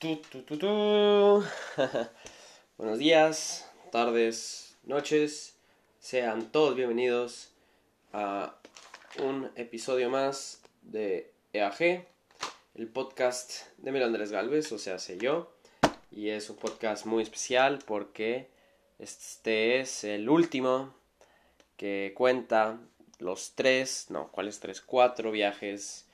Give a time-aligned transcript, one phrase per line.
[0.00, 0.16] Tu.
[2.78, 5.58] Buenos días, tardes, noches.
[5.98, 7.52] Sean todos bienvenidos
[8.14, 8.54] a
[9.22, 12.06] un episodio más de EAG,
[12.76, 15.52] el podcast de Melo Andrés Galvez, o sea, sé yo.
[16.10, 18.48] Y es un podcast muy especial porque
[18.98, 20.94] este es el último
[21.76, 22.80] que cuenta
[23.18, 24.80] los tres, no, ¿cuáles tres?
[24.80, 26.06] Cuatro viajes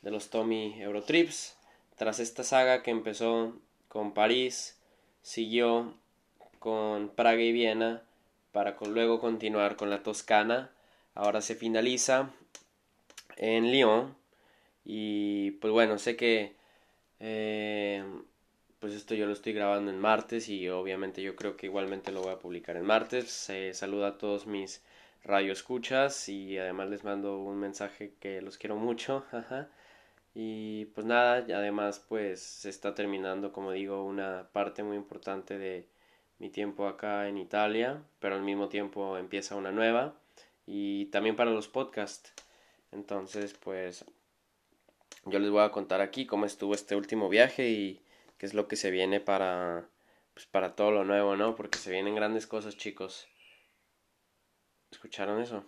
[0.00, 1.53] de los Tommy Eurotrips
[1.96, 3.54] tras esta saga que empezó
[3.88, 4.78] con París,
[5.22, 5.94] siguió
[6.58, 8.02] con Praga y Viena
[8.52, 10.70] para luego continuar con la Toscana.
[11.14, 12.30] Ahora se finaliza
[13.36, 14.16] en Lyon
[14.84, 16.54] y pues bueno, sé que
[17.20, 18.04] eh,
[18.80, 22.22] pues esto yo lo estoy grabando en martes y obviamente yo creo que igualmente lo
[22.22, 23.30] voy a publicar en martes.
[23.30, 24.82] Se saluda a todos mis
[25.24, 29.24] radio escuchas y además les mando un mensaje que los quiero mucho.
[30.34, 35.88] Y pues nada, además pues se está terminando, como digo, una parte muy importante de
[36.38, 40.14] mi tiempo acá en Italia, pero al mismo tiempo empieza una nueva
[40.66, 42.32] y también para los podcasts.
[42.92, 44.04] Entonces pues
[45.26, 48.02] yo les voy a contar aquí cómo estuvo este último viaje y
[48.38, 49.88] qué es lo que se viene para
[50.34, 51.54] pues para todo lo nuevo, ¿no?
[51.54, 53.28] Porque se vienen grandes cosas, chicos.
[54.90, 55.64] ¿Escucharon eso?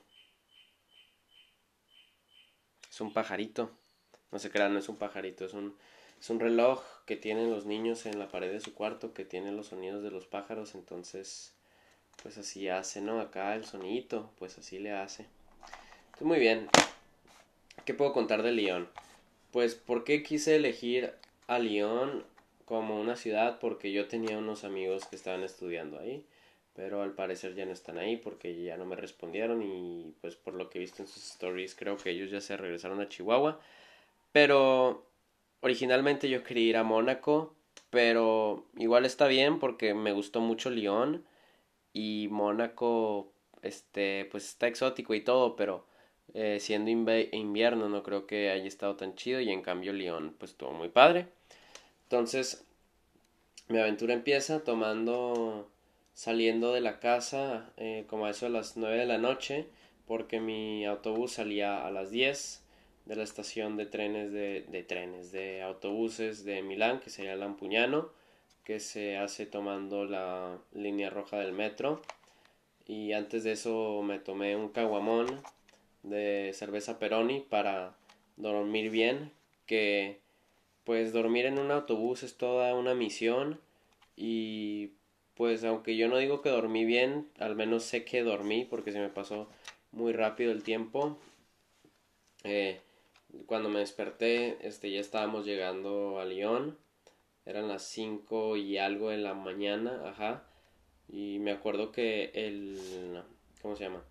[2.90, 3.70] Es un pajarito.
[4.32, 5.76] No se crean, no es un pajarito, es un,
[6.20, 9.52] es un reloj que tienen los niños en la pared de su cuarto que tiene
[9.52, 11.56] los sonidos de los pájaros, entonces
[12.22, 13.20] pues así hace, ¿no?
[13.20, 15.26] Acá el sonidito, pues así le hace.
[16.06, 16.68] Entonces, muy bien.
[17.84, 18.88] ¿Qué puedo contar de Lyon?
[19.52, 21.12] Pues, ¿por qué quise elegir
[21.46, 22.24] a Lyon
[22.64, 23.58] como una ciudad?
[23.60, 26.24] Porque yo tenía unos amigos que estaban estudiando ahí,
[26.74, 30.54] pero al parecer ya no están ahí porque ya no me respondieron y pues por
[30.54, 33.60] lo que he visto en sus stories creo que ellos ya se regresaron a Chihuahua.
[34.36, 35.08] Pero
[35.60, 37.56] originalmente yo quería ir a Mónaco,
[37.88, 41.24] pero igual está bien porque me gustó mucho Lyon
[41.94, 45.86] y Mónaco este pues está exótico y todo, pero
[46.34, 50.50] eh, siendo invierno no creo que haya estado tan chido y en cambio Lyon pues
[50.50, 51.28] estuvo muy padre.
[52.02, 52.66] Entonces
[53.68, 55.70] mi aventura empieza tomando
[56.12, 59.64] saliendo de la casa eh, como a eso a las 9 de la noche
[60.06, 62.65] porque mi autobús salía a las 10
[63.06, 68.10] de la estación de trenes de, trenes de autobuses de Milán que sería Lampuñano
[68.64, 72.02] que se hace tomando la línea roja del metro.
[72.84, 75.40] Y antes de eso me tomé un caguamón
[76.02, 77.96] de cerveza Peroni para
[78.36, 79.30] dormir bien
[79.66, 80.18] que
[80.82, 83.60] pues dormir en un autobús es toda una misión.
[84.16, 84.90] Y
[85.36, 88.98] pues aunque yo no digo que dormí bien al menos sé que dormí porque se
[88.98, 89.48] me pasó
[89.92, 91.16] muy rápido el tiempo.
[92.42, 92.80] Eh,
[93.46, 96.76] cuando me desperté, este, ya estábamos llegando a Lyon.
[97.44, 100.44] Eran las 5 y algo de la mañana, ajá.
[101.08, 103.22] Y me acuerdo que el...
[103.62, 104.02] ¿Cómo se llama?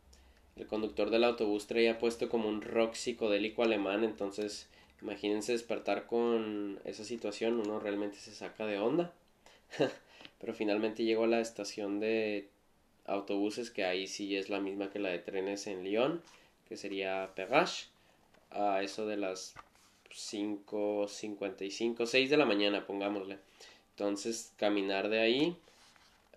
[0.56, 4.70] El conductor del autobús traía puesto como un rock psicodélico alemán, entonces
[5.02, 9.14] imagínense despertar con esa situación, uno realmente se saca de onda.
[10.40, 12.48] Pero finalmente llego a la estación de
[13.06, 16.22] autobuses, que ahí sí es la misma que la de trenes en Lyon,
[16.68, 17.88] que sería Perrache
[18.56, 19.54] a eso de las
[20.12, 23.40] 5.55, 6 de la mañana, pongámosle.
[23.92, 25.58] Entonces, caminar de ahí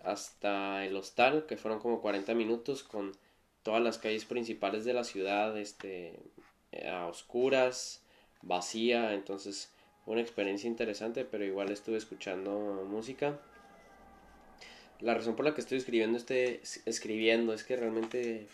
[0.03, 3.11] hasta el hostal, que fueron como 40 minutos con
[3.63, 6.19] todas las calles principales de la ciudad, este,
[6.89, 8.01] a oscuras,
[8.41, 9.71] vacía, entonces
[10.05, 13.39] fue una experiencia interesante, pero igual estuve escuchando música.
[15.01, 18.47] La razón por la que estoy escribiendo este escribiendo es que realmente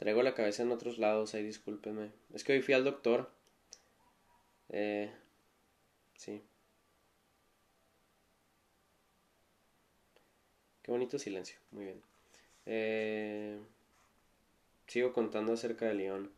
[0.00, 2.10] Traigo la cabeza en otros lados, ahí discúlpenme.
[2.32, 3.30] Es que hoy fui al doctor.
[4.70, 5.12] Eh,
[6.14, 6.42] sí.
[10.82, 12.02] Qué bonito silencio, muy bien.
[12.64, 13.58] Eh,
[14.86, 16.30] sigo contando acerca de León.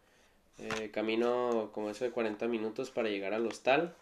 [0.58, 3.94] Eh, camino como eso de 40 minutos para llegar al hostal.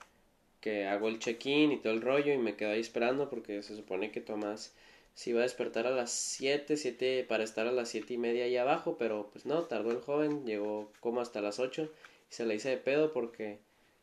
[0.62, 3.76] Que hago el check-in y todo el rollo y me quedo ahí esperando porque se
[3.76, 4.74] supone que tomas
[5.14, 8.44] se iba a despertar a las 7, 7 para estar a las 7 y media
[8.44, 11.92] ahí abajo, pero pues no, tardó el joven, llegó como hasta las 8
[12.30, 13.58] y se la hice de pedo porque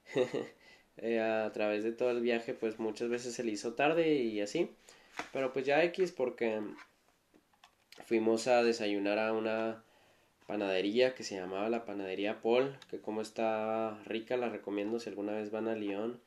[0.98, 4.42] eh, a través de todo el viaje pues muchas veces se le hizo tarde y
[4.42, 4.70] así,
[5.34, 6.62] pero pues ya X porque
[8.06, 9.84] fuimos a desayunar a una
[10.46, 15.34] panadería que se llamaba la panadería Paul, que como está rica la recomiendo si alguna
[15.34, 16.22] vez van a Lyon,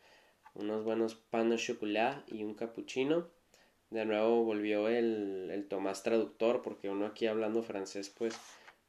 [0.55, 3.29] unos buenos panes chocolate y un cappuccino
[3.91, 8.35] de nuevo volvió el, el Tomás traductor, porque uno aquí hablando francés, pues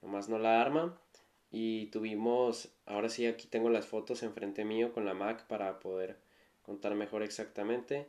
[0.02, 0.98] nomás no la arma.
[1.52, 6.18] Y tuvimos, ahora sí, aquí tengo las fotos enfrente mío con la Mac para poder
[6.64, 8.08] contar mejor exactamente.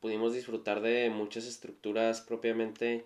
[0.00, 3.04] Pudimos disfrutar de muchas estructuras propiamente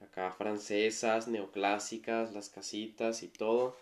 [0.00, 3.76] acá francesas, neoclásicas, las casitas y todo.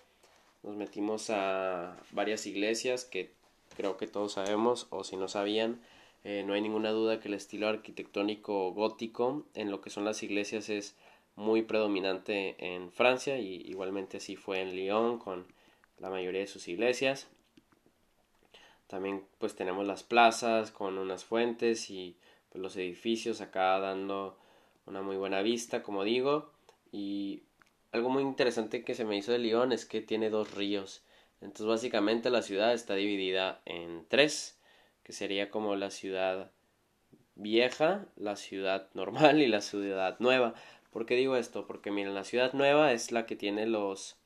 [0.62, 3.32] Nos metimos a varias iglesias que
[3.76, 5.80] creo que todos sabemos o si no sabían,
[6.24, 10.22] eh, no hay ninguna duda que el estilo arquitectónico gótico en lo que son las
[10.22, 10.96] iglesias es
[11.36, 15.46] muy predominante en Francia y igualmente así fue en Lyon con
[15.98, 17.28] la mayoría de sus iglesias.
[18.88, 22.16] También pues tenemos las plazas con unas fuentes y
[22.50, 24.36] pues, los edificios acá dando
[24.86, 26.50] una muy buena vista, como digo.
[26.90, 27.42] Y
[27.92, 31.02] algo muy interesante que se me hizo de Lyon es que tiene dos ríos.
[31.40, 34.57] Entonces básicamente la ciudad está dividida en tres,
[35.08, 36.50] que sería como la ciudad
[37.34, 40.52] vieja, la ciudad normal y la ciudad nueva.
[40.92, 41.66] ¿Por qué digo esto?
[41.66, 44.18] Porque miren, la ciudad nueva es la que tiene los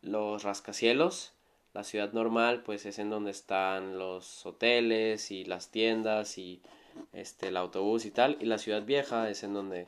[0.00, 1.34] los rascacielos.
[1.74, 6.62] La ciudad normal pues es en donde están los hoteles y las tiendas y
[7.12, 9.86] este el autobús y tal y la ciudad vieja es en donde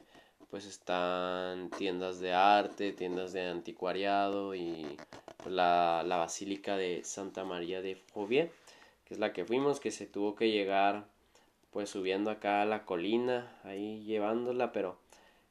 [0.50, 4.99] pues están tiendas de arte, tiendas de anticuariado y
[5.47, 8.53] la, la Basílica de Santa María de Fauvier,
[9.11, 11.05] que es la que fuimos, que se tuvo que llegar
[11.73, 15.01] pues subiendo acá a la colina, ahí llevándola, pero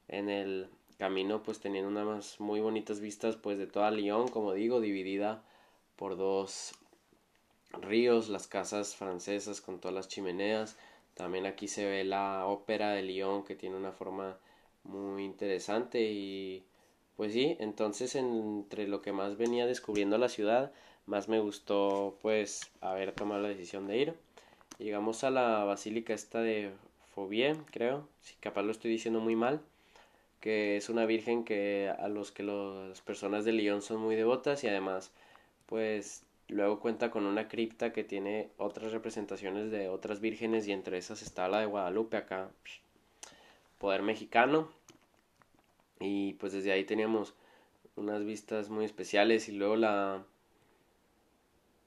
[0.07, 4.79] en el camino pues teniendo unas muy bonitas vistas pues de toda Lyon, como digo,
[4.79, 5.43] dividida
[5.97, 6.71] por dos
[7.81, 10.77] ríos, las casas francesas con todas las chimeneas,
[11.13, 14.37] también aquí se ve la ópera de Lyon que tiene una forma
[14.85, 16.63] muy interesante y
[17.17, 20.71] pues sí, entonces entre lo que más venía descubriendo la ciudad,
[21.09, 24.13] más me gustó pues haber tomado la decisión de ir.
[24.77, 26.71] Llegamos a la basílica esta de
[27.15, 29.59] Fauvier, creo, si capaz lo estoy diciendo muy mal,
[30.39, 34.63] que es una virgen que a los que las personas de Lyon son muy devotas
[34.63, 35.11] y además
[35.65, 40.99] pues luego cuenta con una cripta que tiene otras representaciones de otras vírgenes y entre
[40.99, 42.51] esas está la de Guadalupe acá
[43.79, 44.69] poder mexicano
[45.99, 47.33] y pues desde ahí teníamos
[47.95, 50.23] unas vistas muy especiales y luego la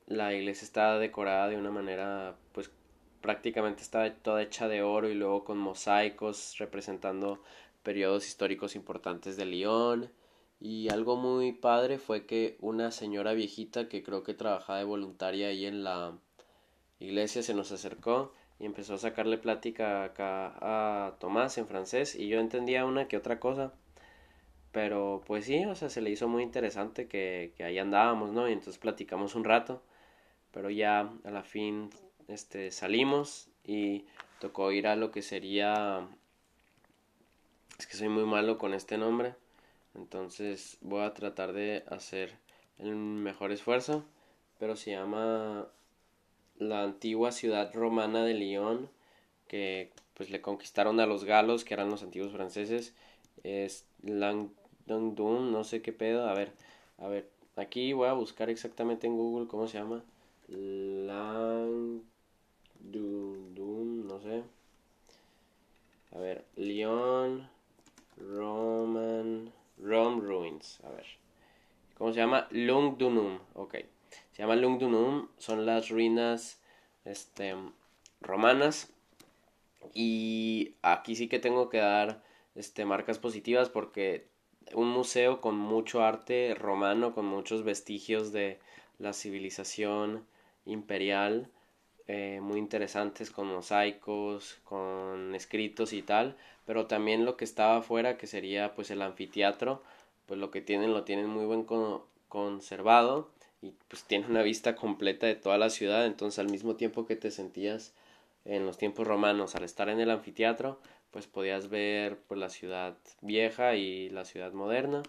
[0.06, 2.70] la iglesia está decorada de una manera pues
[3.20, 7.42] prácticamente está toda hecha de oro y luego con mosaicos representando
[7.82, 10.10] periodos históricos importantes de Lyon
[10.60, 15.48] y algo muy padre fue que una señora viejita que creo que trabajaba de voluntaria
[15.48, 16.18] ahí en la
[17.00, 18.32] iglesia se nos acercó
[18.62, 23.16] y empezó a sacarle plática acá a Tomás en francés y yo entendía una que
[23.16, 23.72] otra cosa.
[24.70, 28.48] Pero pues sí, o sea, se le hizo muy interesante que, que ahí andábamos, ¿no?
[28.48, 29.82] Y entonces platicamos un rato,
[30.52, 31.90] pero ya a la fin
[32.28, 34.04] este, salimos y
[34.40, 36.06] tocó ir a lo que sería...
[37.78, 39.34] Es que soy muy malo con este nombre,
[39.94, 42.36] entonces voy a tratar de hacer
[42.78, 44.04] el mejor esfuerzo,
[44.58, 45.66] pero se llama
[46.58, 48.88] la antigua ciudad romana de Lyon,
[49.48, 52.94] que pues le conquistaron a los galos, que eran los antiguos franceses,
[53.42, 54.50] es Lang
[54.86, 56.28] no sé qué pedo.
[56.28, 56.52] A ver,
[56.98, 60.02] a ver, aquí voy a buscar exactamente en Google cómo se llama.
[60.52, 62.02] Lang
[64.12, 64.42] no sé.
[66.12, 67.48] A ver, Lyon
[68.18, 70.80] Roman Rome Ruins.
[70.84, 71.06] A ver.
[71.96, 72.48] ¿Cómo se llama?
[72.50, 73.38] Lungdunum.
[73.54, 73.76] Ok.
[74.32, 75.28] Se llama Lungdunum.
[75.38, 76.60] Son las ruinas
[77.04, 77.54] este,
[78.20, 78.92] romanas.
[79.94, 82.22] Y aquí sí que tengo que dar
[82.54, 84.26] este, marcas positivas porque
[84.74, 88.60] un museo con mucho arte romano, con muchos vestigios de
[88.98, 90.26] la civilización
[90.64, 91.48] imperial,
[92.08, 98.16] eh, muy interesantes con mosaicos, con escritos y tal, pero también lo que estaba afuera,
[98.18, 99.82] que sería pues el anfiteatro,
[100.26, 101.64] pues lo que tienen lo tienen muy buen
[102.28, 107.06] conservado y pues tiene una vista completa de toda la ciudad, entonces al mismo tiempo
[107.06, 107.94] que te sentías
[108.44, 110.80] en los tiempos romanos al estar en el anfiteatro,
[111.12, 115.02] pues podías ver pues la ciudad vieja y la ciudad moderna.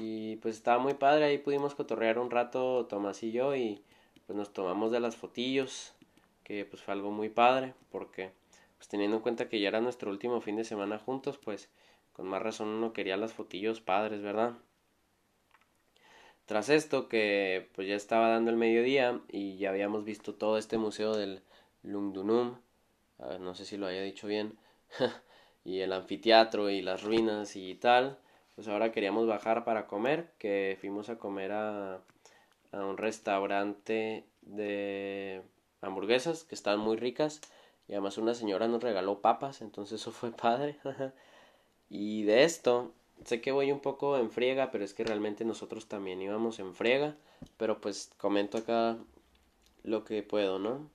[0.00, 3.82] Y pues estaba muy padre ahí pudimos cotorrear un rato Tomás y yo y
[4.26, 5.94] pues nos tomamos de las fotillos
[6.42, 8.30] que pues fue algo muy padre porque
[8.76, 11.68] pues teniendo en cuenta que ya era nuestro último fin de semana juntos pues
[12.12, 14.54] con más razón uno quería las fotillos padres verdad
[16.46, 20.78] tras esto que pues ya estaba dando el mediodía y ya habíamos visto todo este
[20.78, 21.42] museo del
[21.82, 22.56] Lungdunum
[23.18, 24.58] a ver no sé si lo haya dicho bien
[25.64, 28.18] y el anfiteatro y las ruinas y tal,
[28.54, 32.00] pues ahora queríamos bajar para comer, que fuimos a comer a,
[32.74, 35.42] a un restaurante de
[35.80, 37.40] hamburguesas que están muy ricas
[37.88, 40.78] y además una señora nos regaló papas, entonces eso fue padre.
[41.88, 42.92] y de esto,
[43.24, 46.74] sé que voy un poco en friega, pero es que realmente nosotros también íbamos en
[46.74, 47.16] friega,
[47.56, 48.96] pero pues comento acá
[49.82, 50.90] lo que puedo, ¿no?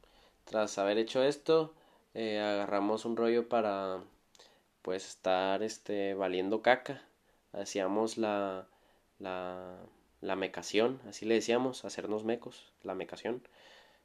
[0.45, 1.73] Tras haber hecho esto,
[2.15, 4.03] eh, agarramos un rollo para
[4.81, 7.03] pues estar este valiendo caca.
[7.53, 8.67] Hacíamos la
[9.19, 9.77] la
[10.21, 13.41] la mecación, así le decíamos, hacernos mecos, la mecación.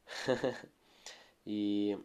[1.46, 1.96] y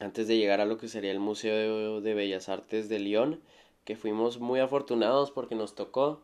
[0.00, 3.40] antes de llegar a lo que sería el Museo de, Bellas Artes de Lyon,
[3.84, 6.22] que fuimos muy afortunados porque nos tocó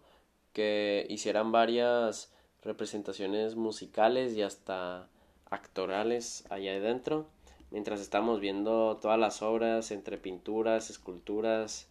[0.52, 2.32] que hicieran varias
[2.62, 5.08] representaciones musicales y hasta
[5.50, 7.28] actorales allá adentro,
[7.70, 11.88] mientras estamos viendo todas las obras entre pinturas, esculturas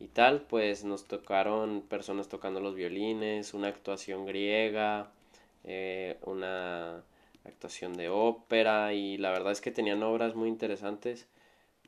[0.00, 5.10] y tal, pues nos tocaron personas tocando los violines, una actuación griega,
[5.64, 7.02] eh, una
[7.44, 11.26] actuación de ópera y la verdad es que tenían obras muy interesantes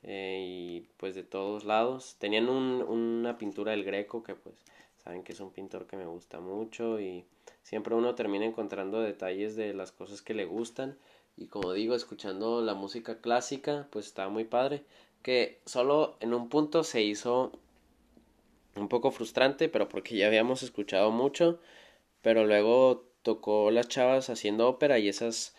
[0.02, 2.16] eh, y pues de todos lados.
[2.18, 4.54] Tenían un, una pintura del Greco que pues
[5.02, 7.24] saben que es un pintor que me gusta mucho y
[7.62, 10.96] siempre uno termina encontrando detalles de las cosas que le gustan
[11.36, 14.84] y como digo escuchando la música clásica pues está muy padre
[15.22, 17.52] que solo en un punto se hizo
[18.76, 21.60] un poco frustrante pero porque ya habíamos escuchado mucho
[22.22, 25.54] pero luego tocó las chavas haciendo ópera y esas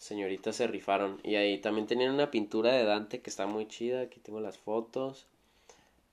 [0.00, 1.20] señoritas se rifaron.
[1.22, 4.00] Y ahí también tenían una pintura de Dante que está muy chida.
[4.00, 5.26] Aquí tengo las fotos.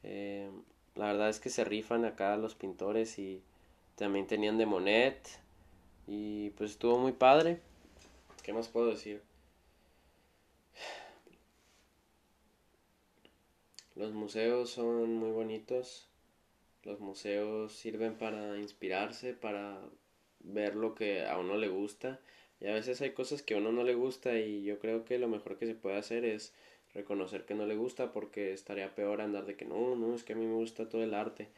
[0.03, 0.51] Eh,
[0.95, 3.41] la verdad es que se rifan acá los pintores y
[3.95, 5.39] también tenían de Monet.
[6.05, 7.61] Y pues estuvo muy padre.
[8.43, 9.21] ¿Qué más puedo decir?
[13.95, 16.07] Los museos son muy bonitos.
[16.87, 19.81] Los museos sirven para inspirarse, para
[20.39, 22.21] ver lo que a uno le gusta.
[22.61, 25.19] Y a veces hay cosas que a uno no le gusta y yo creo que
[25.19, 26.53] lo mejor que se puede hacer es
[26.93, 30.31] reconocer que no le gusta porque estaría peor andar de que no, no, es que
[30.31, 31.49] a mí me gusta todo el arte.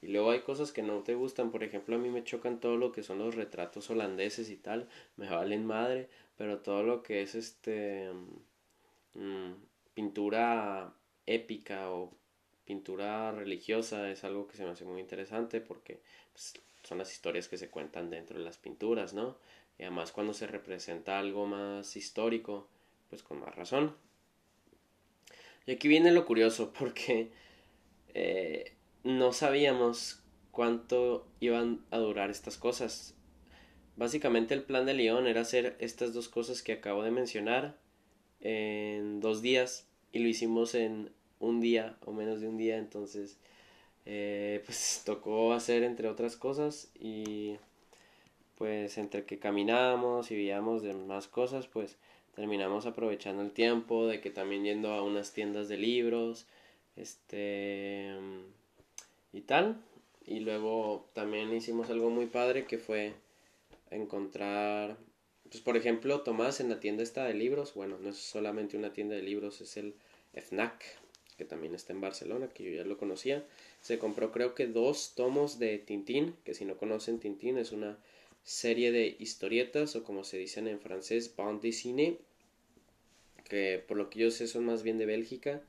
[0.00, 2.78] Y luego hay cosas que no te gustan, por ejemplo, a mí me chocan todo
[2.78, 7.20] lo que son los retratos holandeses y tal, me valen madre, pero todo lo que
[7.20, 8.08] es este
[9.14, 9.52] mm,
[9.94, 10.94] pintura
[11.26, 12.16] épica o
[12.68, 16.02] pintura religiosa es algo que se me hace muy interesante porque
[16.34, 19.38] pues, son las historias que se cuentan dentro de las pinturas, ¿no?
[19.78, 22.68] Y además cuando se representa algo más histórico,
[23.08, 23.96] pues con más razón.
[25.64, 27.30] Y aquí viene lo curioso, porque
[28.12, 33.14] eh, no sabíamos cuánto iban a durar estas cosas.
[33.96, 37.78] Básicamente el plan de León era hacer estas dos cosas que acabo de mencionar
[38.40, 43.38] en dos días y lo hicimos en un día o menos de un día, entonces
[44.06, 47.56] eh, pues tocó hacer entre otras cosas y
[48.56, 51.96] pues entre que caminábamos y veíamos demás cosas pues
[52.34, 56.46] terminamos aprovechando el tiempo de que también yendo a unas tiendas de libros
[56.96, 58.14] este
[59.32, 59.76] y tal.
[60.26, 63.14] Y luego también hicimos algo muy padre que fue
[63.90, 64.96] encontrar
[65.50, 68.92] pues por ejemplo Tomás en la tienda esta de libros bueno no es solamente una
[68.92, 69.94] tienda de libros es el
[70.34, 70.84] FNAC
[71.38, 73.46] que también está en Barcelona que yo ya lo conocía
[73.80, 77.98] se compró creo que dos tomos de Tintín, que si no conocen Tintín es una
[78.42, 82.18] serie de historietas o como se dicen en francés, bande dessinée,
[83.48, 85.62] que por lo que yo sé son más bien de Bélgica.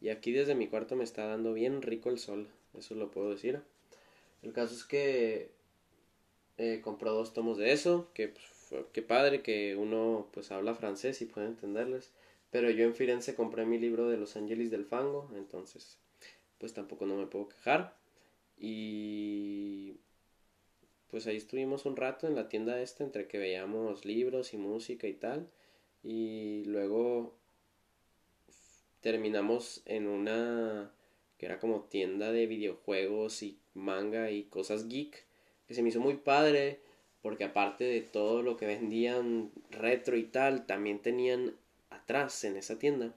[0.00, 2.48] Y aquí desde mi cuarto me está dando bien rico el sol,
[2.78, 3.60] eso lo puedo decir.
[4.42, 5.50] El caso es que
[6.58, 11.26] eh, compró dos tomos de eso, que pues, padre que uno pues habla francés y
[11.26, 12.12] puede entenderles.
[12.50, 15.98] Pero yo en Firenze compré mi libro de Los Ángeles del Fango, entonces
[16.58, 17.96] pues tampoco no me puedo quejar.
[18.58, 19.96] Y
[21.10, 25.06] pues ahí estuvimos un rato en la tienda esta entre que veíamos libros y música
[25.06, 25.48] y tal.
[26.02, 27.38] Y luego
[29.00, 30.92] terminamos en una
[31.38, 35.24] que era como tienda de videojuegos y manga y cosas geek
[35.66, 36.80] que se me hizo muy padre
[37.22, 41.54] porque aparte de todo lo que vendían retro y tal también tenían
[41.90, 43.12] atrás en esa tienda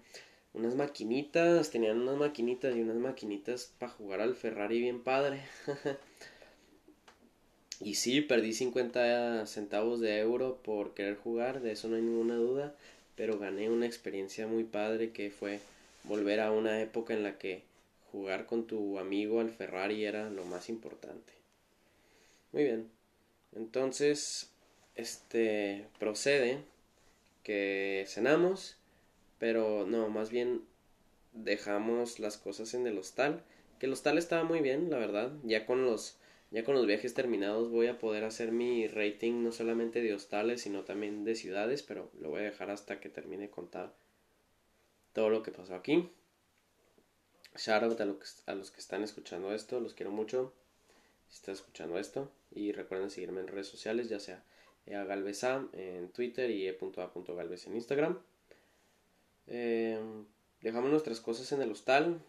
[0.53, 5.41] unas maquinitas, tenían unas maquinitas y unas maquinitas para jugar al Ferrari bien padre.
[7.79, 12.35] y sí, perdí 50 centavos de euro por querer jugar, de eso no hay ninguna
[12.35, 12.75] duda,
[13.15, 15.59] pero gané una experiencia muy padre que fue
[16.03, 17.63] volver a una época en la que
[18.11, 21.31] jugar con tu amigo al Ferrari era lo más importante.
[22.51, 22.89] Muy bien.
[23.55, 24.49] Entonces,
[24.95, 26.59] este procede
[27.43, 28.77] que cenamos
[29.41, 30.61] pero no, más bien
[31.33, 33.43] dejamos las cosas en el hostal.
[33.79, 35.33] Que el hostal estaba muy bien, la verdad.
[35.41, 36.19] Ya con los,
[36.51, 40.61] ya con los viajes terminados voy a poder hacer mi rating no solamente de hostales,
[40.61, 43.95] sino también de ciudades, pero lo voy a dejar hasta que termine de contar
[45.11, 46.11] todo lo que pasó aquí.
[47.57, 50.53] Shout out a, a los que están escuchando esto, los quiero mucho.
[51.29, 54.43] Si están escuchando esto, y recuerden seguirme en redes sociales, ya sea
[54.85, 58.19] eagalvesa en Twitter y e.a.galvez en Instagram.
[59.47, 60.25] Em,
[60.61, 62.21] dejamos nuestras cosas en el hostal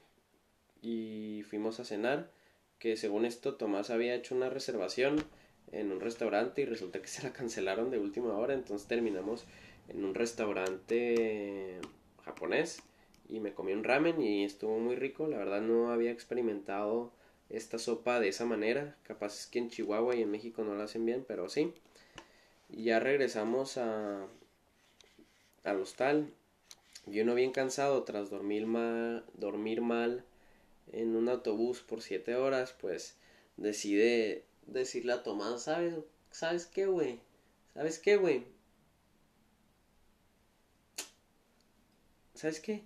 [0.80, 2.30] y fuimos a cenar,
[2.78, 5.24] que según esto Tomás había hecho una reservación
[5.70, 9.44] en un restaurante y resulta que se la cancelaron de última hora, entonces terminamos
[9.88, 11.80] en un restaurante
[12.24, 12.82] japonés
[13.28, 17.12] y me comí un ramen y estuvo muy rico, la verdad no había experimentado
[17.50, 20.84] esta sopa de esa manera, capaz es que en Chihuahua y en México no la
[20.84, 21.72] hacen bien, pero sí.
[22.72, 24.26] Y ya regresamos a
[25.62, 26.32] al hostal
[27.06, 30.24] y uno bien cansado tras dormir mal, dormir mal
[30.90, 33.16] en un autobús por siete horas, pues
[33.56, 35.94] decide decirle a Tomás, ¿sabes,
[36.30, 37.20] ¿sabes qué, güey?
[37.74, 38.46] ¿Sabes qué, güey?
[42.34, 42.82] ¿Sabes qué?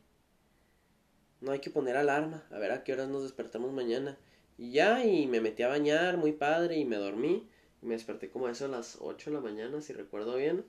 [1.40, 4.18] No hay que poner alarma, a ver a qué horas nos despertamos mañana.
[4.58, 7.48] Y ya, y me metí a bañar, muy padre, y me dormí.
[7.86, 10.64] Me desperté como a eso a las 8 de la mañana, si recuerdo bien,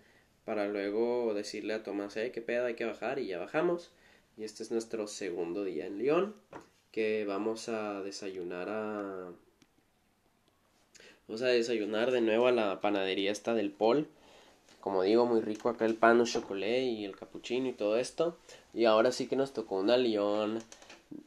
[0.46, 3.90] para luego decirle a Tomás, eh, qué pedo, hay que bajar, y ya bajamos.
[4.38, 6.36] Y este es nuestro segundo día en León,
[6.92, 9.32] que vamos a desayunar a...
[11.28, 14.08] Vamos a desayunar de nuevo a la panadería esta del Pol.
[14.80, 18.38] Como digo, muy rico acá el pan, el chocolate y el capuchino y todo esto.
[18.76, 20.60] Y ahora sí que nos tocó una León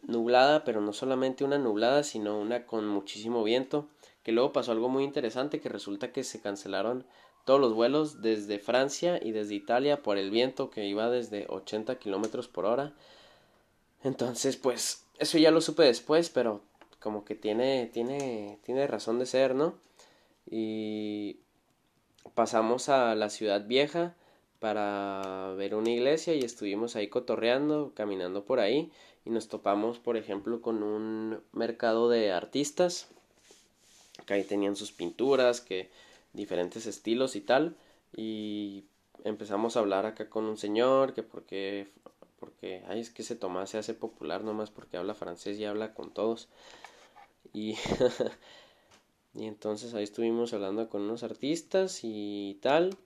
[0.02, 3.88] nublada, pero no solamente una nublada, sino una con muchísimo viento.
[4.22, 7.06] Que luego pasó algo muy interesante, que resulta que se cancelaron
[7.44, 11.98] todos los vuelos desde Francia y desde Italia por el viento que iba desde 80
[11.98, 12.92] kilómetros por hora.
[14.02, 16.62] Entonces, pues, eso ya lo supe después, pero
[17.00, 19.74] como que tiene, tiene, tiene razón de ser, ¿no?
[20.50, 21.38] Y
[22.34, 24.14] pasamos a la ciudad vieja
[24.58, 28.92] para ver una iglesia y estuvimos ahí cotorreando, caminando por ahí
[29.24, 33.08] y nos topamos, por ejemplo, con un mercado de artistas,
[34.26, 35.90] que ahí tenían sus pinturas, que
[36.32, 37.76] diferentes estilos y tal,
[38.16, 38.84] y
[39.24, 41.88] empezamos a hablar acá con un señor, que porque,
[42.38, 45.94] porque, ay, es que ese Tomás se hace popular nomás porque habla francés y habla
[45.94, 46.48] con todos,
[47.52, 47.76] y...
[49.34, 52.96] y entonces ahí estuvimos hablando con unos artistas y tal,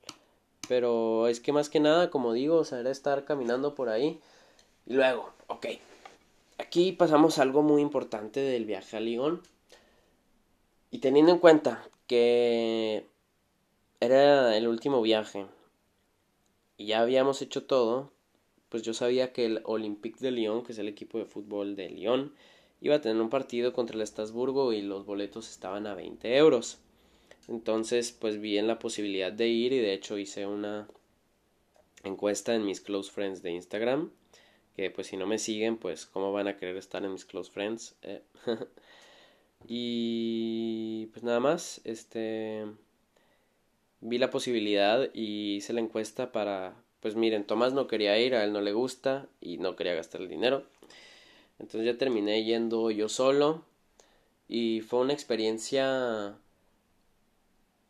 [0.68, 4.20] pero es que más que nada, como digo, o sea, era estar caminando por ahí,
[4.86, 5.66] y luego, ok,
[6.58, 9.42] Aquí pasamos algo muy importante del viaje a Lyon.
[10.90, 13.08] Y teniendo en cuenta que
[13.98, 15.46] era el último viaje
[16.76, 18.12] y ya habíamos hecho todo,
[18.68, 21.90] pues yo sabía que el Olympique de Lyon, que es el equipo de fútbol de
[21.90, 22.32] Lyon,
[22.80, 26.78] iba a tener un partido contra el Estrasburgo y los boletos estaban a 20 euros.
[27.48, 30.86] Entonces, pues vi en la posibilidad de ir y de hecho hice una
[32.04, 34.10] encuesta en mis close friends de Instagram
[34.76, 37.50] que pues si no me siguen, pues cómo van a querer estar en mis close
[37.50, 37.94] friends.
[38.02, 38.22] Eh.
[39.68, 42.64] y pues nada más, este
[44.00, 48.44] vi la posibilidad y hice la encuesta para, pues miren, Tomás no quería ir, a
[48.44, 50.64] él no le gusta y no quería gastar el dinero.
[51.58, 53.62] Entonces ya terminé yendo yo solo
[54.46, 56.36] y fue una experiencia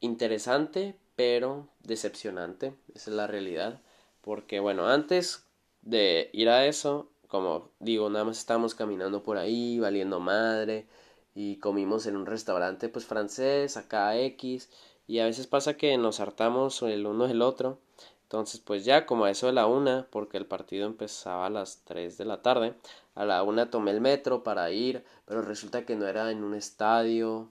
[0.01, 3.81] interesante, pero decepcionante, esa es la realidad.
[4.21, 5.45] Porque bueno, antes
[5.85, 10.87] de ir a eso, como digo, nada más estábamos caminando por ahí, valiendo madre,
[11.35, 14.71] y comimos en un restaurante pues francés, acá X,
[15.07, 17.79] y a veces pasa que nos hartamos el uno del otro,
[18.23, 21.83] entonces pues ya como a eso de la una, porque el partido empezaba a las
[21.85, 22.75] tres de la tarde,
[23.15, 26.55] a la una tomé el metro para ir, pero resulta que no era en un
[26.55, 27.51] estadio,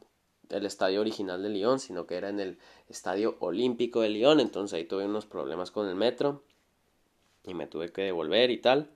[0.50, 2.58] el estadio original de Lyon, sino que era en el
[2.90, 6.42] estadio olímpico de Lyon, entonces ahí tuve unos problemas con el metro,
[7.44, 8.90] y me tuve que devolver y tal.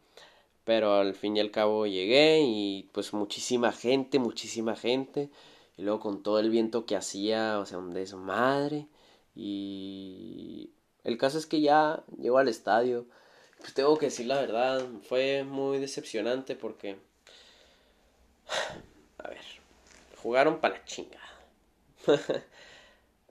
[0.63, 5.29] Pero al fin y al cabo llegué y pues muchísima gente, muchísima gente.
[5.77, 8.87] Y luego con todo el viento que hacía, o sea, un desmadre.
[9.35, 10.71] Y
[11.03, 13.05] el caso es que ya llegó al estadio.
[13.59, 16.97] Pues tengo que decir la verdad, fue muy decepcionante porque...
[19.19, 19.41] A ver,
[20.21, 21.23] jugaron para la chingada.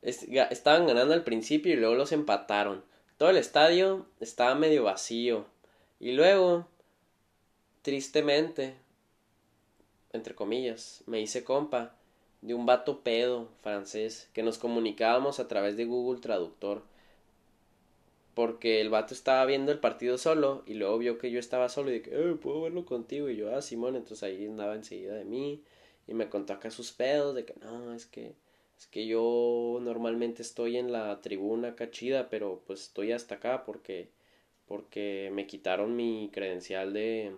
[0.02, 2.84] Estaban ganando al principio y luego los empataron.
[3.16, 5.46] Todo el estadio estaba medio vacío.
[5.98, 6.66] Y luego,
[7.80, 8.74] tristemente,
[10.12, 11.94] entre comillas, me hice compa
[12.42, 16.82] de un vato pedo francés que nos comunicábamos a través de Google Traductor.
[18.34, 21.90] Porque el vato estaba viendo el partido solo y luego vio que yo estaba solo
[21.90, 23.30] y dije, eh, puedo verlo contigo.
[23.30, 25.62] Y yo, ah, Simón, entonces ahí andaba enseguida de mí
[26.06, 28.34] y me contó acá sus pedos de que no, es que
[28.78, 34.10] es que yo normalmente estoy en la tribuna cachida, pero pues estoy hasta acá porque
[34.66, 37.36] porque me quitaron mi credencial de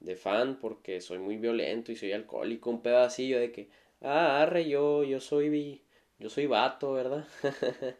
[0.00, 3.68] de fan porque soy muy violento y soy alcohólico, un pedacillo de que
[4.02, 5.82] ah, arre, yo yo soy
[6.18, 7.26] yo soy vato, ¿verdad?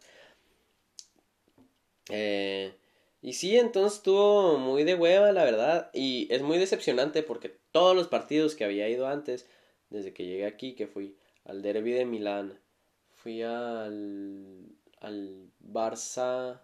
[2.09, 2.73] Eh,
[3.21, 5.90] y sí, entonces estuvo muy de hueva, la verdad.
[5.92, 9.49] Y es muy decepcionante porque todos los partidos que había ido antes,
[9.90, 11.16] desde que llegué aquí, que fui
[11.47, 12.59] al Derby de Milán,
[13.15, 14.67] fui al,
[15.01, 16.61] al Barça.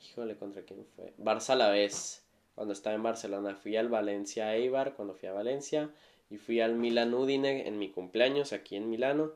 [0.00, 1.12] Híjole, ¿contra quién fue?
[1.18, 2.24] Barça a la vez,
[2.54, 3.54] cuando estaba en Barcelona.
[3.56, 5.90] Fui al Valencia Eibar, cuando fui a Valencia.
[6.30, 9.32] Y fui al Milan Udine en mi cumpleaños, aquí en Milano.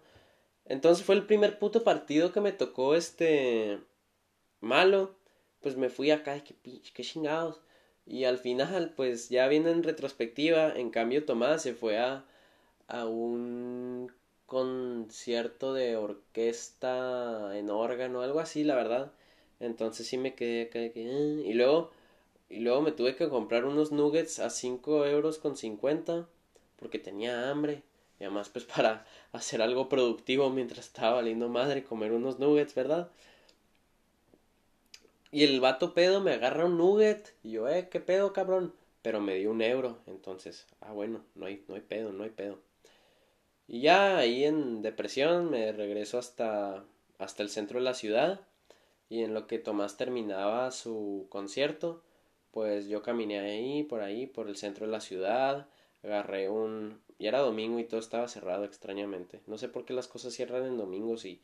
[0.65, 3.81] Entonces fue el primer puto partido que me tocó este.
[4.61, 5.17] malo.
[5.61, 7.61] Pues me fui acá, que qué chingados.
[8.07, 12.25] Y al final, pues ya viene en retrospectiva, en cambio Tomás se fue a,
[12.87, 14.13] a un
[14.47, 19.13] concierto de orquesta en órgano, algo así, la verdad.
[19.61, 21.91] Entonces sí me quedé acá eh", y luego
[22.49, 26.29] y luego me tuve que comprar unos nuggets a 5 euros con 50
[26.79, 27.83] porque tenía hambre.
[28.21, 33.11] Y además pues para hacer algo productivo mientras estaba valiendo madre comer unos nuggets, ¿verdad?
[35.31, 37.35] Y el vato pedo me agarra un nugget.
[37.43, 38.73] Y yo, eh, ¿qué pedo, cabrón?
[39.03, 39.99] Pero me dio un euro.
[40.07, 42.61] Entonces, ah, bueno, no hay, no hay pedo, no hay pedo.
[43.67, 46.85] Y ya ahí en depresión me regreso hasta,
[47.19, 48.41] hasta el centro de la ciudad.
[49.09, 52.03] Y en lo que Tomás terminaba su concierto,
[52.51, 55.69] pues yo caminé ahí, por ahí, por el centro de la ciudad.
[56.03, 57.01] Agarré un...
[57.19, 59.41] Y era domingo y todo estaba cerrado extrañamente.
[59.47, 61.41] No sé por qué las cosas cierran en domingos y...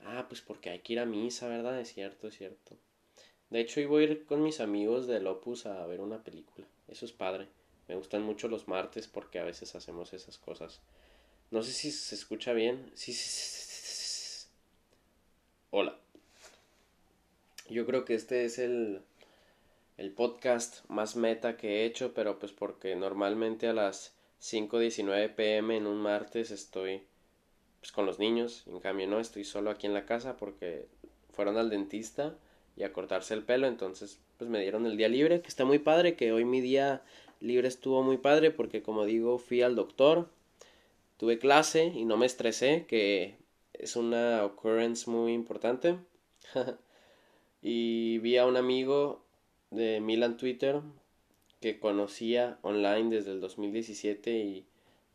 [0.00, 1.80] Ah, pues porque hay que ir a misa, ¿verdad?
[1.80, 2.76] Es cierto, es cierto.
[3.50, 6.66] De hecho, voy a ir con mis amigos del Opus a ver una película.
[6.88, 7.48] Eso es padre.
[7.88, 10.80] Me gustan mucho los martes porque a veces hacemos esas cosas.
[11.50, 12.90] No sé si se escucha bien.
[12.94, 14.48] Sí, sí, sí,
[15.70, 15.98] Hola.
[17.70, 19.00] Yo creo que este es el,
[19.96, 25.76] el podcast más meta que he hecho, pero pues porque normalmente a las 5.19 pm
[25.76, 27.02] en un martes estoy
[27.80, 28.64] pues con los niños.
[28.66, 30.86] En cambio no, estoy solo aquí en la casa porque
[31.32, 32.36] fueron al dentista
[32.76, 35.78] y a cortarse el pelo, entonces pues me dieron el día libre, que está muy
[35.78, 37.02] padre, que hoy mi día
[37.40, 40.28] libre estuvo muy padre porque como digo fui al doctor,
[41.18, 43.36] tuve clase y no me estresé, que
[43.74, 45.98] es una occurrence muy importante.
[47.62, 49.22] y vi a un amigo
[49.70, 50.80] de Milan Twitter
[51.60, 54.64] que conocía online desde el 2017 y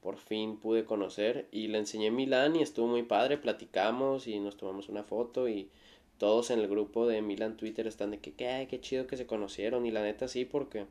[0.01, 1.47] por fin pude conocer.
[1.51, 5.69] Y le enseñé Milan y estuvo muy padre, platicamos y nos tomamos una foto y
[6.17, 9.25] todos en el grupo de Milan Twitter están de que qué, qué chido que se
[9.25, 10.85] conocieron y la neta sí porque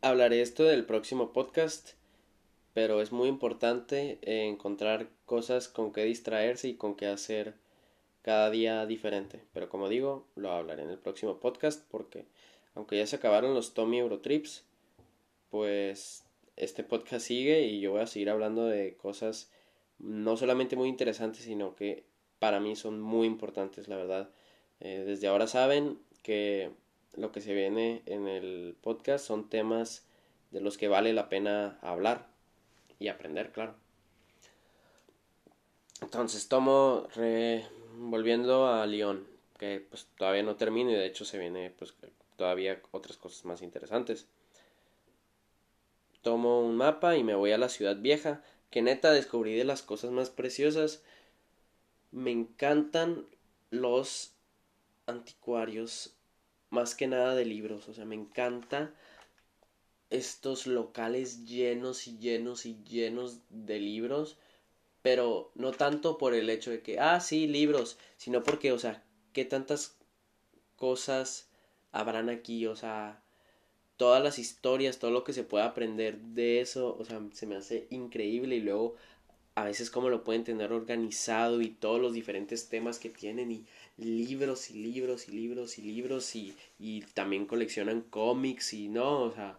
[0.00, 1.92] hablaré esto del próximo podcast
[2.74, 7.54] pero es muy importante encontrar cosas con que distraerse y con que hacer
[8.22, 12.26] cada día diferente pero como digo lo hablaré en el próximo podcast porque
[12.74, 14.64] aunque ya se acabaron los Tommy Eurotrips
[15.50, 16.24] pues
[16.56, 19.50] este podcast sigue y yo voy a seguir hablando de cosas
[19.98, 22.04] no solamente muy interesantes sino que
[22.44, 24.28] para mí son muy importantes, la verdad.
[24.78, 26.72] Eh, desde ahora saben que
[27.14, 30.06] lo que se viene en el podcast son temas
[30.50, 32.33] de los que vale la pena hablar
[32.98, 33.74] y aprender, claro.
[36.00, 37.08] Entonces tomo
[37.96, 39.26] volviendo a Lyon,
[39.58, 41.94] que pues todavía no termino y de hecho se viene pues
[42.36, 44.26] todavía otras cosas más interesantes.
[46.22, 49.82] Tomo un mapa y me voy a la ciudad vieja, que neta descubrí de las
[49.82, 51.02] cosas más preciosas
[52.14, 53.26] me encantan
[53.70, 54.34] los
[55.06, 56.14] anticuarios,
[56.70, 58.94] más que nada de libros, o sea, me encanta
[60.10, 64.36] estos locales llenos y llenos y llenos de libros,
[65.02, 69.04] pero no tanto por el hecho de que, ah, sí, libros, sino porque, o sea,
[69.32, 69.96] qué tantas
[70.76, 71.48] cosas
[71.92, 73.22] habrán aquí, o sea,
[73.96, 77.56] todas las historias, todo lo que se puede aprender de eso, o sea, se me
[77.56, 78.96] hace increíble y luego
[79.54, 83.66] a veces cómo lo pueden tener organizado y todos los diferentes temas que tienen y
[83.96, 89.32] libros y libros y libros y libros y, y también coleccionan cómics y no, o
[89.32, 89.58] sea,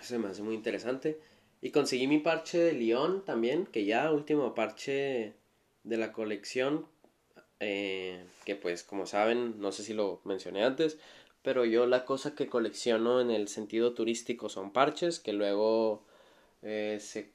[0.00, 1.20] eso me hace muy interesante.
[1.62, 5.34] Y conseguí mi parche de León también, que ya último parche
[5.84, 6.86] de la colección,
[7.60, 10.98] eh, que pues como saben, no sé si lo mencioné antes,
[11.42, 16.04] pero yo la cosa que colecciono en el sentido turístico son parches que luego
[16.62, 17.30] eh, se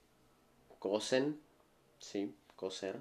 [0.80, 1.39] cosen,
[1.99, 2.97] sí, coser.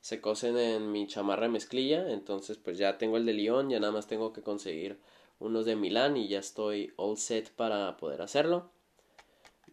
[0.00, 3.92] Se cosen en mi chamarra mezclilla, entonces pues ya tengo el de Lyon, ya nada
[3.92, 4.98] más tengo que conseguir
[5.40, 8.70] unos de Milán y ya estoy all set para poder hacerlo.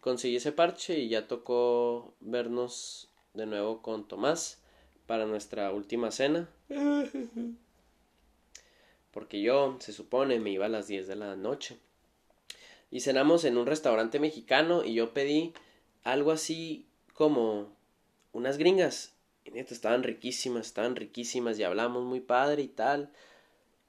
[0.06, 4.62] Conseguí ese parche y ya tocó vernos de nuevo con Tomás
[5.04, 6.48] para nuestra última cena.
[9.10, 11.78] Porque yo, se supone, me iba a las 10 de la noche.
[12.92, 15.54] Y cenamos en un restaurante mexicano y yo pedí
[16.04, 17.74] algo así como
[18.32, 19.12] unas gringas
[19.44, 23.10] Y estaban riquísimas, estaban riquísimas y hablamos muy padre y tal.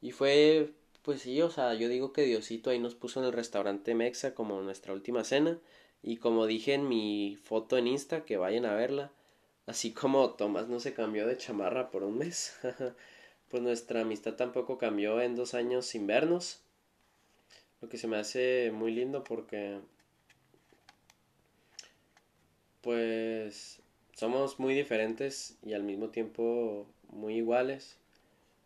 [0.01, 0.71] Y fue,
[1.03, 4.33] pues sí, o sea, yo digo que Diosito ahí nos puso en el restaurante Mexa
[4.33, 5.59] como nuestra última cena.
[6.01, 9.11] Y como dije en mi foto en Insta, que vayan a verla.
[9.65, 12.57] Así como Tomás no se cambió de chamarra por un mes.
[13.49, 16.61] pues nuestra amistad tampoco cambió en dos años sin vernos.
[17.81, 19.79] Lo que se me hace muy lindo porque
[22.81, 23.81] pues
[24.13, 27.97] somos muy diferentes y al mismo tiempo muy iguales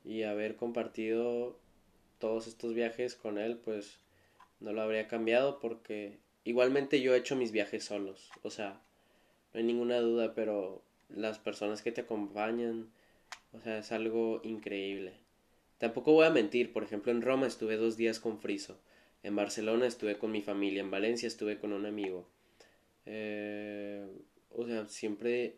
[0.06, 1.58] y haber compartido
[2.20, 3.98] todos estos viajes con él pues
[4.60, 8.82] no lo habría cambiado porque igualmente yo he hecho mis viajes solos o sea
[9.54, 12.90] no hay ninguna duda pero las personas que te acompañan
[13.54, 15.14] o sea es algo increíble
[15.78, 18.80] tampoco voy a mentir por ejemplo en Roma estuve dos días con Friso
[19.24, 22.28] en Barcelona estuve con mi familia en Valencia estuve con un amigo
[23.06, 24.06] eh,
[24.52, 25.58] o sea, siempre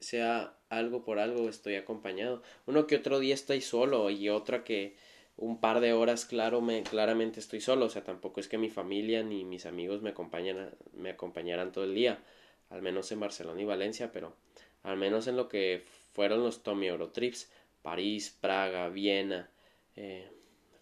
[0.00, 2.42] sea algo por algo estoy acompañado.
[2.66, 4.96] Uno que otro día estoy solo y otra que
[5.36, 8.70] un par de horas claro me claramente estoy solo, o sea, tampoco es que mi
[8.70, 12.22] familia ni mis amigos me acompañan me acompañaran todo el día,
[12.70, 14.34] al menos en Barcelona y Valencia, pero
[14.82, 17.50] al menos en lo que fueron los Tommy Eurotrips,
[17.82, 19.50] París, Praga, Viena,
[19.96, 20.30] eh,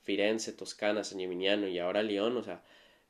[0.02, 2.62] Firenze, Toscana, San Gimignano y ahora Lyon, o sea,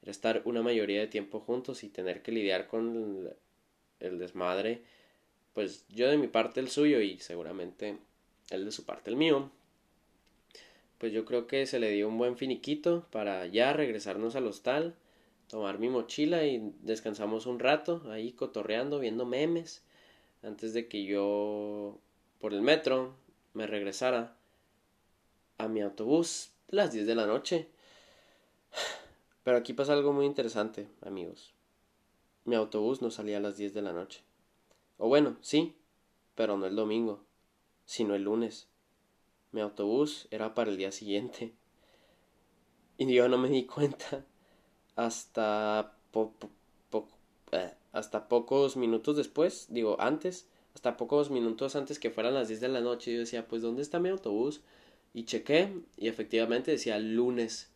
[0.03, 3.31] era estar una mayoría de tiempo juntos y tener que lidiar con
[4.01, 4.83] el, desmadre,
[5.53, 7.99] pues yo de mi parte el suyo y seguramente
[8.51, 9.51] él de su parte el mío.
[11.01, 14.97] Pues yo creo que se le dio un buen finiquito para ya regresarnos al hostal,
[15.49, 19.83] tomar mi mochila y descansamos un rato ahí cotorreando, viendo memes,
[20.43, 21.99] antes de que yo
[22.39, 23.15] por el metro
[23.55, 24.37] me regresara
[25.57, 27.67] a mi autobús las 10 de la noche.
[29.43, 31.55] Pero aquí pasa algo muy interesante, amigos.
[32.45, 34.21] Mi autobús no salía a las 10 de la noche.
[34.99, 35.77] O bueno, sí,
[36.35, 37.25] pero no el domingo,
[37.87, 38.70] sino el lunes.
[39.53, 41.53] Mi autobús era para el día siguiente.
[42.99, 44.25] Y yo no me di cuenta
[44.97, 45.97] hasta,
[47.53, 52.61] eh, hasta pocos minutos después, digo antes, hasta pocos minutos antes que fueran las 10
[52.61, 53.13] de la noche.
[53.13, 54.61] Yo decía, pues ¿dónde está mi autobús?
[55.15, 57.71] Y chequé y efectivamente decía lunes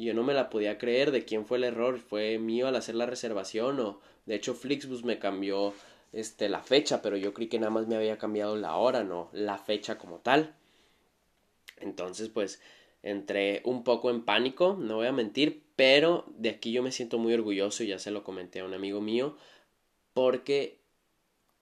[0.00, 2.76] y yo no me la podía creer de quién fue el error, fue mío al
[2.76, 5.74] hacer la reservación o de hecho Flixbus me cambió
[6.12, 9.28] este la fecha, pero yo creí que nada más me había cambiado la hora, no
[9.32, 10.54] la fecha como tal.
[11.80, 12.60] Entonces, pues
[13.02, 17.18] entré un poco en pánico, no voy a mentir, pero de aquí yo me siento
[17.18, 19.36] muy orgulloso, y ya se lo comenté a un amigo mío,
[20.12, 20.80] porque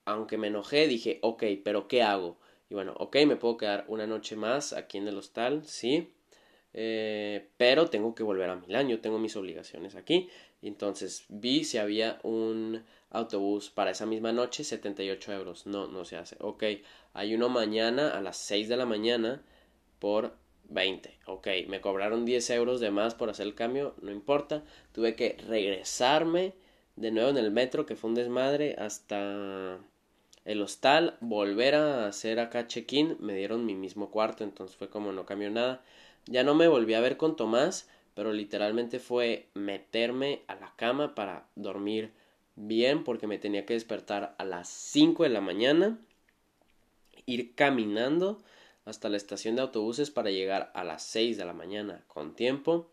[0.05, 2.39] aunque me enojé, dije, ok, pero ¿qué hago?
[2.71, 6.13] Y bueno, ok, me puedo quedar una noche más aquí en el hostal, sí,
[6.75, 10.29] eh, pero tengo que volver a Milán, yo tengo mis obligaciones aquí.
[10.63, 15.67] Entonces vi si había un autobús para esa misma noche, 78 euros.
[15.67, 16.37] No, no se hace.
[16.41, 16.65] Ok,
[17.15, 19.43] hay uno mañana a las 6 de la mañana
[19.99, 20.37] por
[20.69, 21.19] 20.
[21.27, 24.63] Ok, me cobraron 10 euros de más por hacer el cambio, no importa.
[24.93, 26.55] Tuve que regresarme
[26.97, 29.79] de nuevo en el metro, que fue un desmadre, hasta
[30.45, 33.17] el hostal, volver a hacer acá check-in.
[33.21, 35.83] Me dieron mi mismo cuarto, entonces fue como no cambió nada.
[36.27, 41.15] Ya no me volví a ver con Tomás, pero literalmente fue meterme a la cama
[41.15, 42.13] para dormir
[42.57, 45.99] bien porque me tenía que despertar a las 5 de la mañana,
[47.27, 48.43] ir caminando
[48.88, 52.90] hasta la estación de autobuses para llegar a las 6 de la mañana con tiempo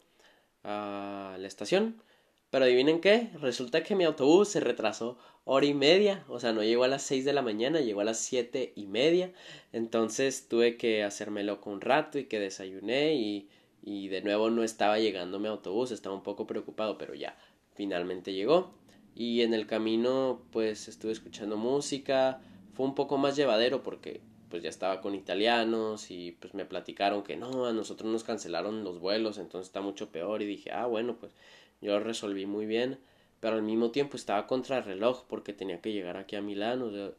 [0.63, 2.01] a la estación.
[2.49, 6.63] Pero adivinen qué, resulta que mi autobús se retrasó hora y media, o sea, no
[6.63, 9.31] llegó a las 6 de la mañana, llegó a las siete y media,
[9.71, 13.49] entonces tuve que hacerme loco un rato y que desayuné y,
[13.81, 17.37] y de nuevo no estaba llegando mi autobús, estaba un poco preocupado, pero ya,
[17.73, 18.73] finalmente llegó.
[19.15, 22.41] Y en el camino pues estuve escuchando música,
[22.73, 24.21] fue un poco más llevadero porque
[24.55, 28.85] pues ya estaba con italianos y pues me platicaron que no, a nosotros nos cancelaron
[28.85, 31.33] los vuelos, entonces está mucho peor y dije, ah, bueno, pues
[31.81, 32.97] yo resolví muy bien,
[33.41, 36.83] pero al mismo tiempo estaba contra el reloj porque tenía que llegar aquí a Milán,
[36.83, 37.11] o sea,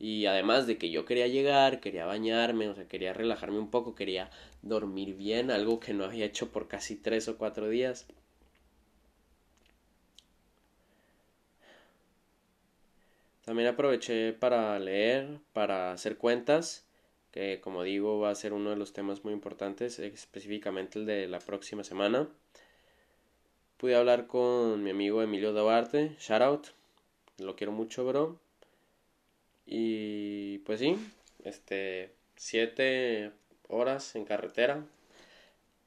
[0.00, 3.94] y además de que yo quería llegar, quería bañarme, o sea, quería relajarme un poco,
[3.94, 4.28] quería
[4.62, 8.08] dormir bien, algo que no había hecho por casi tres o cuatro días.
[13.44, 16.86] También aproveché para leer, para hacer cuentas,
[17.30, 21.28] que como digo va a ser uno de los temas muy importantes, específicamente el de
[21.28, 22.28] la próxima semana
[23.84, 26.66] pude hablar con mi amigo Emilio Duarte, shout out,
[27.36, 28.40] lo quiero mucho, bro.
[29.66, 30.96] Y pues sí,
[31.44, 33.32] este, siete
[33.68, 34.86] horas en carretera.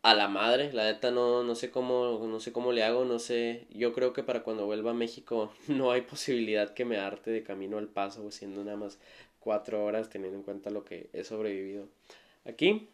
[0.09, 3.19] A la madre, la neta no, no sé cómo, no sé cómo le hago, no
[3.19, 7.29] sé, yo creo que para cuando vuelva a México no hay posibilidad que me arte
[7.31, 8.99] de camino al paso, siendo nada más
[9.39, 11.89] cuatro horas teniendo en cuenta lo que he sobrevivido.
[12.45, 12.87] Aquí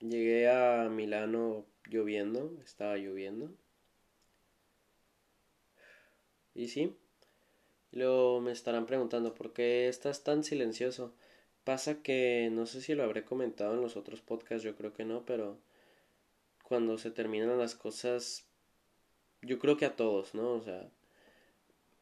[0.00, 3.50] llegué a Milano lloviendo, estaba lloviendo.
[6.54, 6.96] Y sí,
[7.92, 11.14] luego me estarán preguntando por qué estás tan silencioso.
[11.64, 15.04] Pasa que no sé si lo habré comentado en los otros podcasts, yo creo que
[15.04, 15.58] no, pero
[16.64, 18.46] cuando se terminan las cosas,
[19.42, 20.52] yo creo que a todos, ¿no?
[20.54, 20.88] O sea,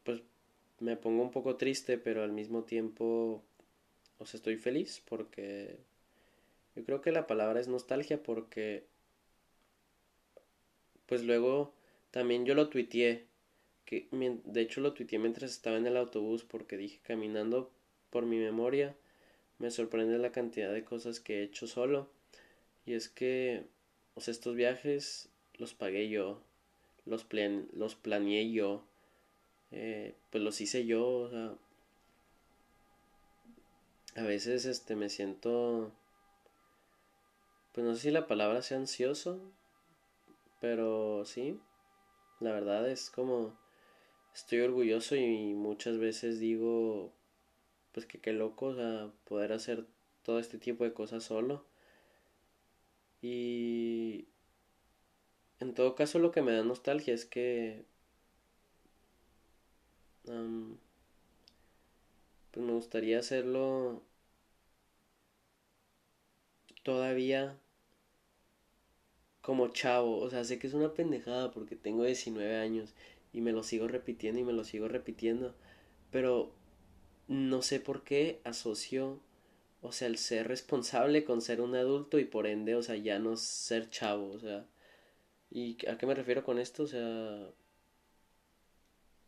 [0.04, 0.22] pues
[0.78, 3.42] me pongo un poco triste, pero al mismo tiempo,
[4.18, 5.76] o estoy feliz porque
[6.74, 8.86] yo creo que la palabra es nostalgia porque,
[11.06, 11.74] pues luego
[12.10, 13.26] también yo lo tuiteé,
[13.84, 17.70] que de hecho lo tuiteé mientras estaba en el autobús porque dije caminando
[18.10, 18.96] por mi memoria
[19.60, 22.10] me sorprende la cantidad de cosas que he hecho solo.
[22.86, 23.66] Y es que,
[24.14, 26.42] o sea, estos viajes los pagué yo,
[27.04, 27.26] los,
[27.74, 28.84] los planeé yo,
[29.70, 31.54] eh, pues los hice yo, o sea,
[34.16, 35.92] a veces este me siento,
[37.72, 39.40] pues no sé si la palabra sea ansioso,
[40.58, 41.60] pero sí,
[42.40, 43.58] la verdad es como,
[44.34, 47.12] estoy orgulloso y muchas veces digo,
[47.92, 49.86] pues que qué loco, o sea, poder hacer
[50.22, 51.64] todo este tipo de cosas solo.
[53.22, 54.26] Y
[55.60, 57.84] en todo caso lo que me da nostalgia es que
[62.50, 64.02] pues me gustaría hacerlo
[66.82, 67.58] todavía
[69.40, 72.94] como chavo, o sea, sé que es una pendejada porque tengo 19 años
[73.32, 75.54] y me lo sigo repitiendo y me lo sigo repitiendo,
[76.10, 76.52] pero
[77.30, 79.20] no sé por qué asocio,
[79.82, 83.20] o sea, el ser responsable con ser un adulto y por ende, o sea, ya
[83.20, 84.66] no ser chavo, o sea,
[85.50, 86.82] ¿y a qué me refiero con esto?
[86.82, 87.48] O sea,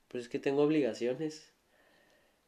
[0.08, 1.52] pues es que tengo obligaciones.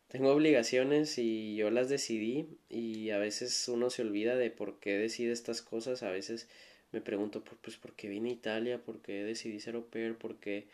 [0.09, 4.99] Tengo obligaciones y yo las decidí y a veces uno se olvida de por qué
[4.99, 6.49] decide estas cosas, a veces
[6.93, 8.83] me pregunto, pues, ¿por qué vine a Italia?
[8.83, 10.17] ¿Por qué decidí ser au pair?
[10.17, 10.67] ¿Por qué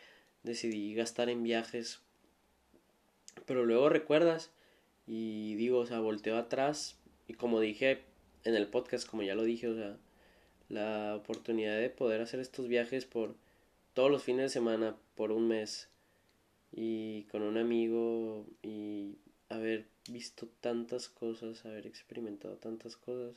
[0.43, 2.01] decidí gastar en viajes?
[3.45, 4.51] Pero luego recuerdas
[5.07, 8.03] y digo, o sea, volteo atrás y como dije
[8.43, 9.97] en el podcast, como ya lo dije, o sea,
[10.69, 13.35] la oportunidad de poder hacer estos viajes por
[13.93, 15.89] todos los fines de semana, por un mes,
[16.71, 19.17] y con un amigo, y
[19.49, 23.35] haber visto tantas cosas, haber experimentado tantas cosas,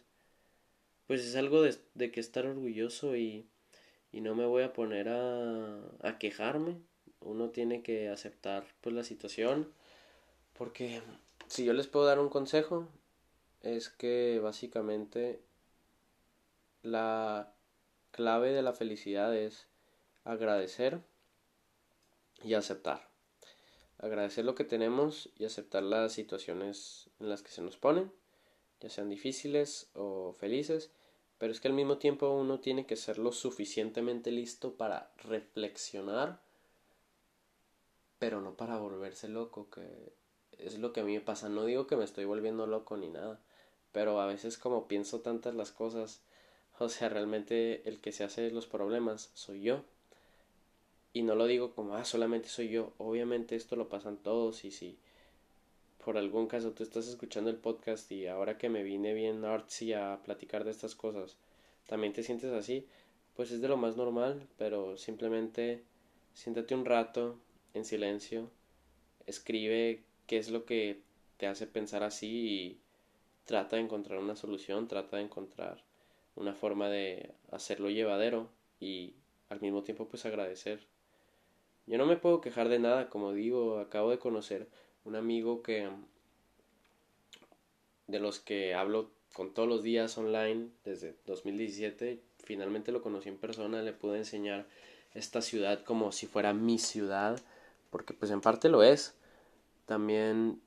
[1.07, 3.47] pues es algo de, de que estar orgulloso y,
[4.13, 6.77] y no me voy a poner a, a quejarme.
[7.21, 9.69] Uno tiene que aceptar pues la situación
[10.55, 11.03] porque
[11.49, 12.89] si yo les puedo dar un consejo,
[13.61, 15.43] es que básicamente
[16.83, 17.55] la
[18.11, 19.67] clave de la felicidad es
[20.25, 21.01] agradecer
[22.43, 23.09] y aceptar.
[23.99, 28.13] Agradecer lo que tenemos y aceptar las situaciones en las que se nos ponen,
[28.81, 30.91] ya sean difíciles o felices,
[31.39, 36.43] pero es que al mismo tiempo uno tiene que ser lo suficientemente listo para reflexionar,
[38.19, 40.13] pero no para volverse loco, que
[40.67, 41.49] es lo que a mí me pasa.
[41.49, 43.41] No digo que me estoy volviendo loco ni nada,
[43.93, 46.23] pero a veces como pienso tantas las cosas,
[46.79, 49.85] o sea, realmente el que se hace los problemas soy yo.
[51.13, 52.93] Y no lo digo como, ah, solamente soy yo.
[52.99, 54.99] Obviamente esto lo pasan todos y si
[56.05, 59.95] por algún caso tú estás escuchando el podcast y ahora que me vine bien artsy
[59.95, 61.39] a platicar de estas cosas,
[61.87, 62.87] también te sientes así,
[63.35, 65.83] pues es de lo más normal, pero simplemente
[66.35, 67.39] siéntate un rato
[67.73, 68.51] en silencio,
[69.27, 71.01] escribe qué es lo que
[71.37, 72.81] te hace pensar así y
[73.45, 75.83] trata de encontrar una solución, trata de encontrar
[76.37, 78.49] una forma de hacerlo llevadero
[78.81, 79.15] y
[79.49, 80.87] al mismo tiempo pues agradecer.
[81.87, 84.69] Yo no me puedo quejar de nada, como digo, acabo de conocer
[85.05, 85.89] un amigo que
[88.07, 93.37] de los que hablo con todos los días online desde 2017, finalmente lo conocí en
[93.37, 94.67] persona, le pude enseñar
[95.13, 97.41] esta ciudad como si fuera mi ciudad,
[97.91, 99.15] porque pues en parte lo es
[99.87, 100.61] también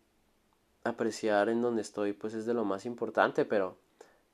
[0.83, 3.77] apreciar en donde estoy pues es de lo más importante, pero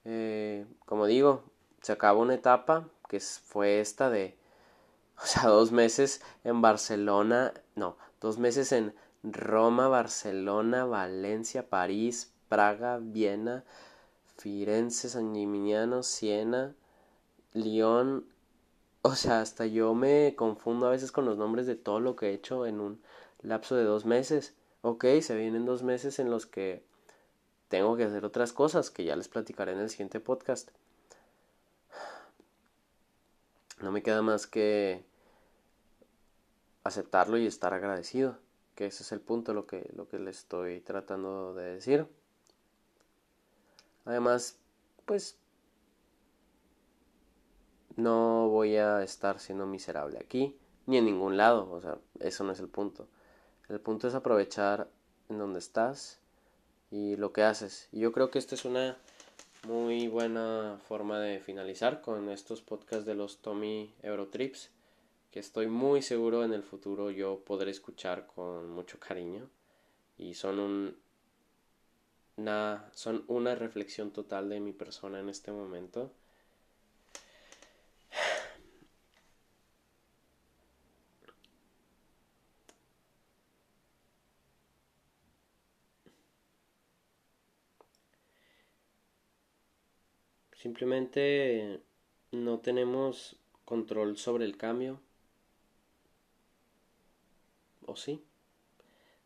[0.06, 1.44] eh, como digo,
[1.82, 4.38] se acaba una etapa que fue esta de,
[5.22, 13.00] o sea, dos meses en Barcelona, no, dos meses en Roma, Barcelona, Valencia, París, Praga,
[13.02, 13.64] Viena,
[14.38, 16.76] Firenze, San Gimignano, Siena,
[17.54, 18.26] Lyon,
[19.02, 22.30] o sea, hasta yo me confundo a veces con los nombres de todo lo que
[22.30, 23.02] he hecho en un
[23.42, 26.84] lapso de dos meses ok, se vienen dos meses en los que
[27.70, 30.70] tengo que hacer otras cosas que ya les platicaré en el siguiente podcast.
[33.82, 35.04] No me queda más que
[36.84, 38.38] aceptarlo y estar agradecido.
[38.76, 42.08] que ese es el punto lo que, lo que le estoy tratando de decir.
[44.06, 44.58] Además,
[45.06, 45.38] pues
[47.96, 50.58] no voy a estar siendo miserable aquí,
[50.88, 53.08] ni en ningún lado, o sea, eso no es el punto.
[53.70, 54.90] El punto es aprovechar
[55.30, 56.20] en donde estás
[56.92, 57.88] y lo que haces.
[57.92, 58.98] Y yo creo que esta es una
[59.68, 64.70] muy buena forma de finalizar con estos podcasts de los Tommy Eurotrips,
[65.32, 69.50] que estoy muy seguro en el futuro yo podré escuchar con mucho cariño
[70.18, 71.04] y son un
[72.36, 76.12] una, son una reflexión total de mi persona en este momento.
[90.64, 91.82] Simplemente
[92.32, 93.36] no tenemos
[93.66, 94.98] control sobre el cambio.
[97.86, 98.24] ¿O sí?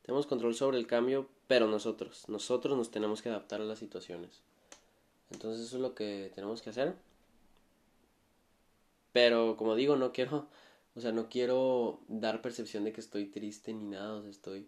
[0.01, 4.41] Tenemos control sobre el cambio, pero nosotros, nosotros nos tenemos que adaptar a las situaciones.
[5.29, 6.95] Entonces eso es lo que tenemos que hacer.
[9.13, 10.47] Pero como digo, no quiero,
[10.95, 14.67] o sea, no quiero dar percepción de que estoy triste ni nada, o sea, estoy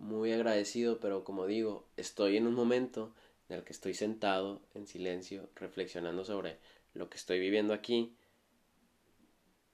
[0.00, 3.12] muy agradecido, pero como digo, estoy en un momento
[3.48, 6.58] en el que estoy sentado en silencio, reflexionando sobre
[6.94, 8.14] lo que estoy viviendo aquí,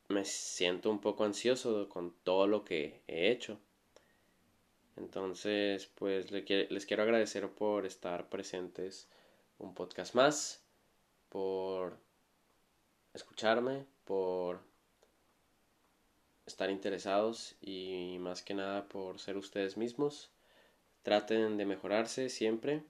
[0.08, 3.58] me siento un poco ansioso con todo lo que he hecho.
[4.96, 9.08] Entonces, pues les quiero agradecer por estar presentes
[9.58, 10.62] un podcast más,
[11.28, 11.98] por
[13.12, 14.60] escucharme, por
[16.46, 20.30] estar interesados y más que nada por ser ustedes mismos.
[21.02, 22.84] Traten de mejorarse siempre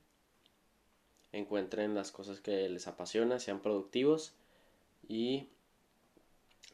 [1.39, 4.35] encuentren las cosas que les apasiona, sean productivos
[5.09, 5.49] y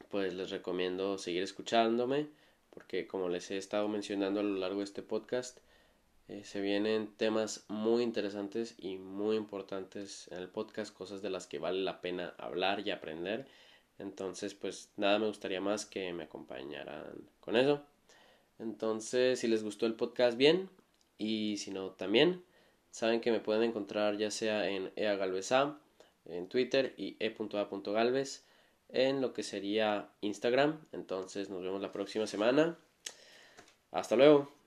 [0.09, 2.29] pues les recomiendo seguir escuchándome
[2.71, 5.59] porque como les he estado mencionando a lo largo de este podcast
[6.31, 11.49] eh, se vienen temas muy interesantes y muy importantes en el podcast, cosas de las
[11.49, 13.49] que vale la pena hablar y aprender.
[13.99, 17.05] Entonces, pues nada me gustaría más que me acompañaran
[17.41, 17.83] con eso.
[18.61, 20.71] Entonces, si les gustó el podcast, bien.
[21.19, 22.45] Y si no, también.
[22.91, 25.79] Saben que me pueden encontrar ya sea en eagalvesa
[26.27, 28.45] en Twitter y e.a.galvez
[28.89, 30.81] en lo que sería Instagram.
[30.93, 32.79] Entonces nos vemos la próxima semana.
[33.93, 34.60] Hasta luego.